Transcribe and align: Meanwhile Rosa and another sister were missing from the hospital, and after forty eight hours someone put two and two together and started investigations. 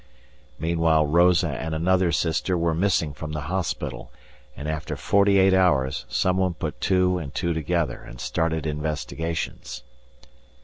Meanwhile 0.57 1.05
Rosa 1.05 1.49
and 1.49 1.75
another 1.75 2.11
sister 2.11 2.57
were 2.57 2.73
missing 2.73 3.13
from 3.13 3.33
the 3.33 3.41
hospital, 3.41 4.11
and 4.57 4.67
after 4.67 4.95
forty 4.95 5.37
eight 5.37 5.53
hours 5.53 6.07
someone 6.09 6.55
put 6.55 6.81
two 6.81 7.19
and 7.19 7.31
two 7.35 7.53
together 7.53 8.01
and 8.01 8.19
started 8.19 8.65
investigations. 8.65 9.83